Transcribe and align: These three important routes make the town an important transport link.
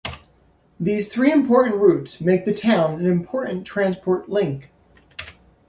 These 0.79 1.13
three 1.13 1.31
important 1.31 1.75
routes 1.75 2.19
make 2.21 2.43
the 2.43 2.55
town 2.55 2.95
an 3.01 3.05
important 3.05 3.67
transport 3.67 4.29
link. 4.29 4.71